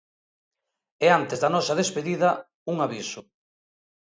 E 1.05 1.07
antes 1.19 1.37
da 1.43 1.53
nosa 1.55 1.77
despedida, 1.81 2.29
un 2.71 2.77
aviso. 2.85 3.21